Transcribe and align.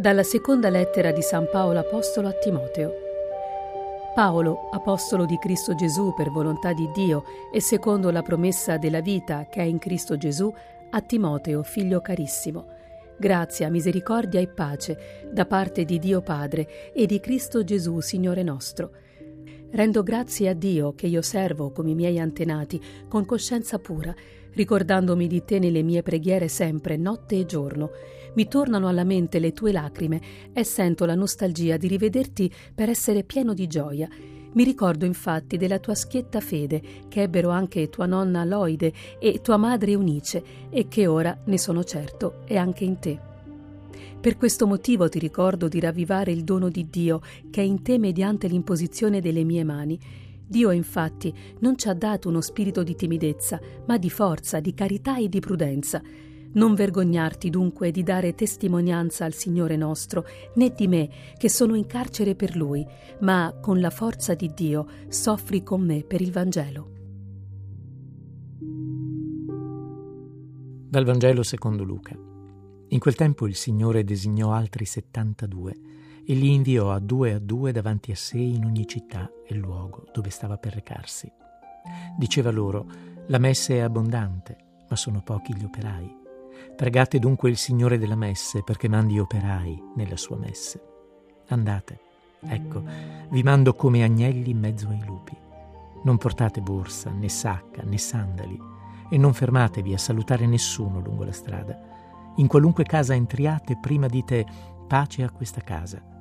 Dalla 0.00 0.22
seconda 0.22 0.68
lettera 0.68 1.10
di 1.10 1.22
San 1.22 1.48
Paolo 1.50 1.80
Apostolo 1.80 2.28
a 2.28 2.32
Timoteo. 2.32 2.92
Paolo, 4.14 4.68
apostolo 4.70 5.26
di 5.26 5.36
Cristo 5.38 5.74
Gesù 5.74 6.14
per 6.14 6.30
volontà 6.30 6.72
di 6.72 6.88
Dio 6.94 7.24
e 7.52 7.60
secondo 7.60 8.12
la 8.12 8.22
promessa 8.22 8.76
della 8.76 9.00
vita 9.00 9.48
che 9.50 9.60
è 9.60 9.64
in 9.64 9.80
Cristo 9.80 10.16
Gesù, 10.16 10.54
a 10.90 11.00
Timoteo, 11.00 11.64
figlio 11.64 12.00
carissimo. 12.00 12.66
Grazia, 13.18 13.68
misericordia 13.70 14.38
e 14.38 14.46
pace 14.46 15.26
da 15.32 15.46
parte 15.46 15.84
di 15.84 15.98
Dio 15.98 16.20
Padre 16.20 16.92
e 16.92 17.04
di 17.04 17.18
Cristo 17.18 17.64
Gesù, 17.64 17.98
Signore 17.98 18.44
nostro. 18.44 18.92
Rendo 19.70 20.02
grazie 20.02 20.48
a 20.48 20.54
Dio 20.54 20.94
che 20.94 21.06
io 21.06 21.20
servo 21.20 21.70
come 21.72 21.90
i 21.90 21.94
miei 21.94 22.18
antenati, 22.18 22.80
con 23.06 23.26
coscienza 23.26 23.78
pura, 23.78 24.14
ricordandomi 24.52 25.26
di 25.26 25.44
te 25.44 25.58
nelle 25.58 25.82
mie 25.82 26.02
preghiere 26.02 26.48
sempre, 26.48 26.96
notte 26.96 27.38
e 27.38 27.44
giorno. 27.44 27.90
Mi 28.34 28.48
tornano 28.48 28.88
alla 28.88 29.04
mente 29.04 29.38
le 29.38 29.52
tue 29.52 29.70
lacrime 29.70 30.20
e 30.54 30.64
sento 30.64 31.04
la 31.04 31.14
nostalgia 31.14 31.76
di 31.76 31.86
rivederti 31.86 32.50
per 32.74 32.88
essere 32.88 33.24
pieno 33.24 33.52
di 33.52 33.66
gioia. 33.66 34.08
Mi 34.52 34.64
ricordo 34.64 35.04
infatti 35.04 35.58
della 35.58 35.78
tua 35.78 35.94
schietta 35.94 36.40
fede, 36.40 36.80
che 37.08 37.22
ebbero 37.22 37.50
anche 37.50 37.90
tua 37.90 38.06
nonna 38.06 38.44
Loide 38.44 38.92
e 39.18 39.40
tua 39.42 39.58
madre 39.58 39.90
Eunice, 39.90 40.42
e 40.70 40.88
che 40.88 41.06
ora, 41.06 41.36
ne 41.44 41.58
sono 41.58 41.84
certo, 41.84 42.40
è 42.46 42.56
anche 42.56 42.84
in 42.84 42.98
te. 42.98 43.27
Per 44.20 44.36
questo 44.36 44.66
motivo 44.66 45.08
ti 45.08 45.18
ricordo 45.18 45.68
di 45.68 45.80
ravvivare 45.80 46.32
il 46.32 46.44
dono 46.44 46.68
di 46.68 46.88
Dio 46.90 47.20
che 47.50 47.60
è 47.60 47.64
in 47.64 47.82
te 47.82 47.98
mediante 47.98 48.48
l'imposizione 48.48 49.20
delle 49.20 49.44
mie 49.44 49.64
mani 49.64 49.98
Dio 50.48 50.70
infatti 50.70 51.32
non 51.60 51.76
ci 51.76 51.88
ha 51.88 51.94
dato 51.94 52.30
uno 52.30 52.40
spirito 52.40 52.82
di 52.82 52.94
timidezza, 52.94 53.60
ma 53.86 53.98
di 53.98 54.08
forza, 54.08 54.60
di 54.60 54.72
carità 54.72 55.18
e 55.18 55.28
di 55.28 55.40
prudenza. 55.40 56.00
Non 56.54 56.74
vergognarti 56.74 57.50
dunque 57.50 57.90
di 57.90 58.02
dare 58.02 58.34
testimonianza 58.34 59.26
al 59.26 59.34
Signore 59.34 59.76
nostro, 59.76 60.24
né 60.54 60.72
di 60.74 60.88
me, 60.88 61.10
che 61.36 61.50
sono 61.50 61.74
in 61.74 61.86
carcere 61.86 62.34
per 62.34 62.56
Lui, 62.56 62.84
ma 63.20 63.54
con 63.60 63.78
la 63.78 63.90
forza 63.90 64.34
di 64.34 64.50
Dio 64.54 64.86
soffri 65.08 65.62
con 65.62 65.82
me 65.82 66.02
per 66.02 66.22
il 66.22 66.32
Vangelo. 66.32 66.90
Dal 70.88 71.04
Vangelo 71.04 71.42
secondo 71.42 71.84
Luca. 71.84 72.27
In 72.90 73.00
quel 73.00 73.14
tempo 73.14 73.46
il 73.46 73.54
Signore 73.54 74.02
designò 74.02 74.52
altri 74.52 74.86
settantadue 74.86 75.76
e 76.24 76.32
li 76.32 76.54
inviò 76.54 76.90
a 76.90 76.98
due 76.98 77.34
a 77.34 77.38
due 77.38 77.70
davanti 77.70 78.12
a 78.12 78.16
sé 78.16 78.38
in 78.38 78.64
ogni 78.64 78.86
città 78.86 79.30
e 79.46 79.54
luogo 79.54 80.06
dove 80.10 80.30
stava 80.30 80.56
per 80.56 80.72
recarsi. 80.72 81.30
Diceva 82.16 82.50
loro, 82.50 82.86
la 83.26 83.36
messe 83.36 83.76
è 83.76 83.80
abbondante, 83.80 84.56
ma 84.88 84.96
sono 84.96 85.20
pochi 85.20 85.54
gli 85.54 85.64
operai. 85.64 86.16
Pregate 86.76 87.18
dunque 87.18 87.50
il 87.50 87.58
Signore 87.58 87.98
della 87.98 88.16
messe 88.16 88.62
perché 88.62 88.88
mandi 88.88 89.18
operai 89.18 89.82
nella 89.94 90.16
sua 90.16 90.38
messe. 90.38 90.82
Andate, 91.48 92.00
ecco, 92.40 92.82
vi 93.28 93.42
mando 93.42 93.74
come 93.74 94.02
agnelli 94.02 94.50
in 94.50 94.58
mezzo 94.60 94.88
ai 94.88 95.04
lupi. 95.04 95.36
Non 96.04 96.16
portate 96.16 96.62
borsa, 96.62 97.10
né 97.10 97.28
sacca, 97.28 97.82
né 97.82 97.98
sandali, 97.98 98.58
e 99.10 99.18
non 99.18 99.34
fermatevi 99.34 99.92
a 99.92 99.98
salutare 99.98 100.46
nessuno 100.46 101.00
lungo 101.00 101.24
la 101.24 101.32
strada. 101.32 101.96
In 102.38 102.48
qualunque 102.48 102.82
casa 102.82 103.14
entriate, 103.14 103.78
prima 103.80 104.08
dite 104.08 104.44
pace 104.88 105.22
a 105.22 105.30
questa 105.30 105.60
casa 105.60 106.16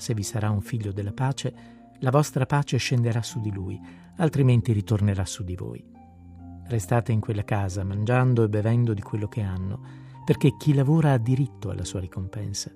se 0.00 0.14
vi 0.14 0.22
sarà 0.22 0.48
un 0.48 0.62
figlio 0.62 0.92
della 0.92 1.12
pace, 1.12 1.54
la 1.98 2.10
vostra 2.10 2.46
pace 2.46 2.78
scenderà 2.78 3.20
su 3.20 3.38
di 3.38 3.52
lui, 3.52 3.78
altrimenti 4.16 4.72
ritornerà 4.72 5.26
su 5.26 5.44
di 5.44 5.54
voi. 5.54 5.84
Restate 6.68 7.12
in 7.12 7.20
quella 7.20 7.44
casa, 7.44 7.84
mangiando 7.84 8.42
e 8.42 8.48
bevendo 8.48 8.94
di 8.94 9.02
quello 9.02 9.28
che 9.28 9.42
hanno, 9.42 9.82
perché 10.24 10.56
chi 10.56 10.72
lavora 10.72 11.12
ha 11.12 11.18
diritto 11.18 11.68
alla 11.68 11.84
sua 11.84 12.00
ricompensa. 12.00 12.72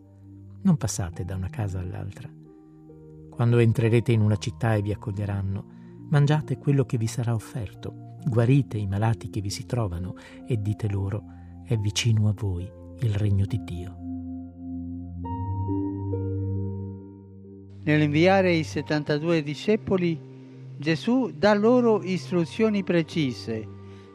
Non 0.60 0.76
passate 0.76 1.25
da 1.25 1.34
una 1.34 1.48
casa 1.48 1.78
all'altra. 1.78 2.28
Quando 3.30 3.56
entrerete 3.56 4.12
in 4.12 4.20
una 4.20 4.36
città 4.36 4.75
e 4.75 4.82
vi 4.82 4.92
accoglieranno, 4.92 5.64
mangiate 6.10 6.59
quello 6.59 6.84
che 6.84 6.98
vi 6.98 7.06
sarà 7.06 7.32
offerto, 7.32 8.19
guarite 8.26 8.76
i 8.76 8.86
malati 8.86 9.30
che 9.30 9.41
vi 9.41 9.50
si 9.50 9.64
trovano 9.64 10.14
e 10.47 10.60
dite 10.60 10.91
loro, 10.91 11.25
è 11.64 11.76
vicino 11.76 12.28
a 12.28 12.34
voi 12.36 12.70
il 13.00 13.14
regno 13.14 13.47
di 13.47 13.60
Dio. 13.64 13.97
Nell'inviare 17.84 18.52
i 18.52 18.64
72 18.64 19.42
discepoli, 19.42 20.19
Gesù 20.76 21.30
dà 21.34 21.54
loro 21.54 22.03
istruzioni 22.03 22.82
precise 22.82 23.69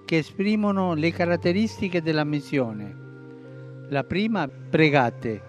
che 0.05 0.17
esprimono 0.17 0.93
le 0.93 1.11
caratteristiche 1.11 2.01
della 2.01 2.23
missione. 2.23 2.95
La 3.89 4.03
prima, 4.03 4.47
pregate. 4.47 5.41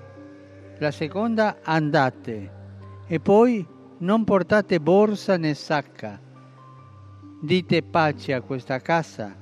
La 0.79 0.91
seconda, 0.91 1.61
andate. 1.63 2.59
E 3.07 3.21
poi, 3.21 3.67
non 3.99 4.25
portate 4.25 4.81
borsa 4.81 5.37
né 5.37 5.55
sacca. 5.55 6.21
Dite 7.43 7.83
pace 7.83 8.35
a 8.35 8.43
questa 8.43 8.79
casa. 8.81 9.35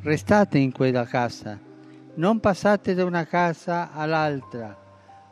Restate 0.00 0.58
in 0.58 0.72
quella 0.72 1.04
casa. 1.04 1.70
Non 2.14 2.40
passate 2.40 2.92
da 2.92 3.06
una 3.06 3.24
casa 3.24 3.90
all'altra. 3.90 4.76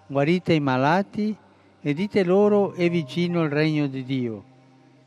Guarite 0.07 0.55
i 0.55 0.61
malati 0.61 1.37
e 1.79 1.93
dite 1.93 2.25
loro 2.25 2.73
è 2.73 2.89
vicino 2.89 3.43
il 3.43 3.51
regno 3.51 3.87
di 3.87 4.03
Dio. 4.03 4.45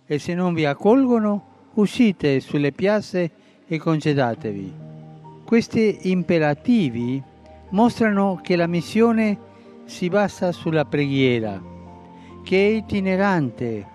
E 0.06 0.19
se 0.19 0.35
non 0.35 0.53
vi 0.53 0.66
accolgono, 0.66 1.72
uscite 1.73 2.41
sulle 2.41 2.73
piazze 2.73 3.31
e 3.66 3.79
concedatevi. 3.79 4.73
Questi 5.44 6.11
imperativi 6.11 7.22
mostrano 7.69 8.40
che 8.44 8.55
la 8.55 8.67
missione 8.67 9.35
si 9.85 10.09
basa 10.09 10.51
sulla 10.51 10.85
preghiera, 10.85 11.59
che 12.44 12.67
è 12.67 12.69
itinerante, 12.69 13.88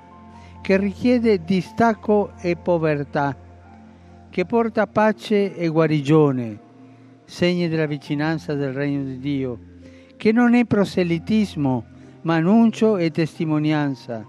che 0.63 0.77
richiede 0.77 1.45
distacco 1.45 2.33
e 2.41 2.57
povertà, 2.57 3.37
che 4.31 4.45
porta 4.45 4.89
pace 4.89 5.55
e 5.55 5.69
guarigione, 5.69 6.67
segni 7.29 7.69
della 7.69 7.85
vicinanza 7.85 8.55
del 8.55 8.73
regno 8.73 9.05
di 9.05 9.19
Dio, 9.19 9.59
che 10.17 10.33
non 10.33 10.55
è 10.55 10.65
proselitismo, 10.65 11.85
ma 12.23 12.37
annuncio 12.37 12.97
e 12.97 13.11
testimonianza 13.11 14.25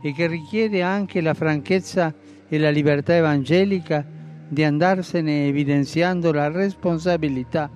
e 0.00 0.12
che 0.12 0.28
richiede 0.28 0.80
anche 0.80 1.20
la 1.20 1.34
franchezza 1.34 2.14
e 2.48 2.58
la 2.58 2.70
libertà 2.70 3.16
evangelica 3.16 4.06
di 4.48 4.62
andarsene 4.62 5.48
evidenziando 5.48 6.32
la 6.32 6.48
responsabilità 6.48 7.68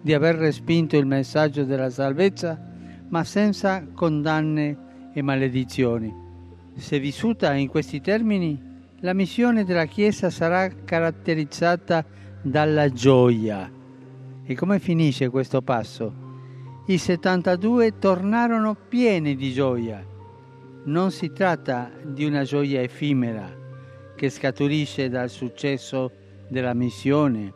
di 0.00 0.12
aver 0.12 0.36
respinto 0.36 0.98
il 0.98 1.06
messaggio 1.06 1.64
della 1.64 1.88
salvezza, 1.88 2.60
ma 3.08 3.24
senza 3.24 3.84
condanne 3.94 5.10
e 5.14 5.22
maledizioni. 5.22 6.14
Se 6.76 7.00
vissuta 7.00 7.54
in 7.54 7.68
questi 7.68 8.02
termini, 8.02 8.60
la 9.00 9.14
missione 9.14 9.64
della 9.64 9.86
Chiesa 9.86 10.28
sarà 10.28 10.68
caratterizzata 10.84 12.04
dalla 12.42 12.90
gioia. 12.90 13.80
E 14.44 14.54
come 14.54 14.78
finisce 14.78 15.28
questo 15.28 15.62
passo? 15.62 16.30
i 16.86 16.98
72 16.98 17.98
tornarono 18.00 18.74
pieni 18.74 19.36
di 19.36 19.52
gioia. 19.52 20.04
Non 20.84 21.12
si 21.12 21.32
tratta 21.32 21.92
di 22.04 22.24
una 22.24 22.42
gioia 22.42 22.82
effimera 22.82 23.56
che 24.16 24.28
scaturisce 24.28 25.08
dal 25.08 25.30
successo 25.30 26.10
della 26.48 26.74
missione. 26.74 27.54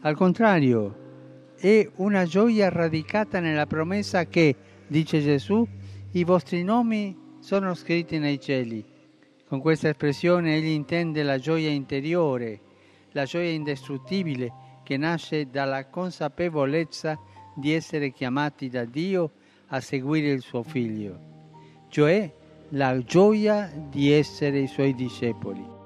Al 0.00 0.16
contrario, 0.16 1.54
è 1.54 1.86
una 1.96 2.24
gioia 2.24 2.70
radicata 2.70 3.40
nella 3.40 3.66
promessa 3.66 4.24
che, 4.24 4.56
dice 4.86 5.20
Gesù, 5.20 5.66
i 6.12 6.24
vostri 6.24 6.64
nomi 6.64 7.14
sono 7.40 7.74
scritti 7.74 8.18
nei 8.18 8.40
cieli. 8.40 8.82
Con 9.46 9.60
questa 9.60 9.90
espressione 9.90 10.56
egli 10.56 10.68
intende 10.68 11.22
la 11.22 11.36
gioia 11.36 11.68
interiore, 11.68 12.60
la 13.10 13.24
gioia 13.24 13.50
indistruttibile 13.50 14.50
che 14.82 14.96
nasce 14.96 15.48
dalla 15.50 15.86
consapevolezza 15.86 17.18
di 17.54 17.72
essere 17.72 18.10
chiamati 18.10 18.68
da 18.68 18.84
Dio 18.84 19.32
a 19.68 19.80
seguire 19.80 20.28
il 20.28 20.40
suo 20.40 20.62
figlio, 20.62 21.18
cioè 21.88 22.32
la 22.70 23.02
gioia 23.02 23.70
di 23.90 24.10
essere 24.10 24.60
i 24.60 24.66
suoi 24.66 24.94
discepoli. 24.94 25.81